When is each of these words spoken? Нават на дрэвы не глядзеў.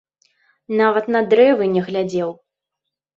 Нават 0.79 1.05
на 1.15 1.21
дрэвы 1.33 1.67
не 1.75 1.83
глядзеў. 1.91 2.33